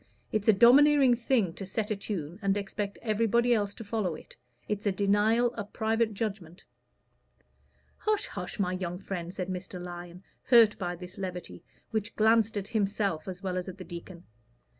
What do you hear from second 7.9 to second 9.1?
"Hush, hush, my young